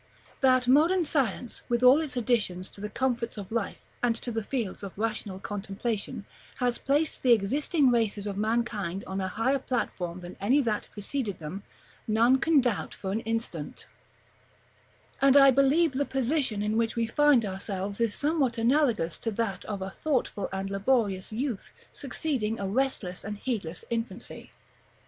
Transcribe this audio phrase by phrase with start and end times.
[0.33, 0.39] §II.
[0.41, 4.41] That modern science, with all its additions to the comforts of life, and to the
[4.41, 10.21] fields of rational contemplation, has placed the existing races of mankind on a higher platform
[10.21, 11.61] than any that preceded them,
[12.07, 13.85] none can doubt for an instant;
[15.21, 19.63] and I believe the position in which we find ourselves is somewhat analogous to that
[19.65, 24.51] of thoughtful and laborious youth succeeding a restless and heedless infancy.